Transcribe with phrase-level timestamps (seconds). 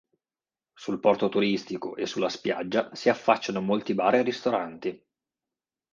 [0.73, 5.05] Sul porto turistico e sulla spiaggia si affacciano molti bar e ristoranti.